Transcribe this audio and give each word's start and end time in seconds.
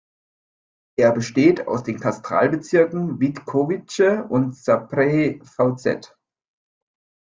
Er 0.97 1.11
besteht 1.11 1.67
aus 1.67 1.83
den 1.83 1.99
Katastralbezirken 1.99 3.19
Vítkovice 3.19 4.23
und 4.27 4.55
Zábřeh-VŽ. 4.55 6.15